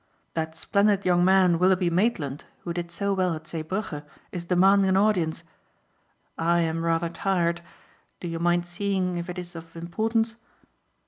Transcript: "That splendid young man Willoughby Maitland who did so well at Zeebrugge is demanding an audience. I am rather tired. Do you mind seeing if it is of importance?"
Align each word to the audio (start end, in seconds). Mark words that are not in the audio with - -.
"That 0.33 0.55
splendid 0.55 1.05
young 1.05 1.23
man 1.23 1.59
Willoughby 1.59 1.91
Maitland 1.91 2.45
who 2.61 2.73
did 2.73 2.89
so 2.89 3.13
well 3.13 3.35
at 3.35 3.43
Zeebrugge 3.45 4.03
is 4.31 4.45
demanding 4.45 4.89
an 4.89 4.97
audience. 4.97 5.43
I 6.39 6.61
am 6.61 6.83
rather 6.83 7.09
tired. 7.09 7.61
Do 8.19 8.27
you 8.27 8.39
mind 8.39 8.65
seeing 8.65 9.17
if 9.19 9.29
it 9.29 9.37
is 9.37 9.55
of 9.55 9.75
importance?" 9.75 10.37